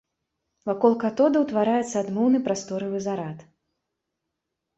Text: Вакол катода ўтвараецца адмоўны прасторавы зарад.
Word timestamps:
Вакол 0.69 0.93
катода 1.03 1.37
ўтвараецца 1.43 1.91
адмоўны 2.03 2.41
прасторавы 2.49 3.03
зарад. 3.05 3.45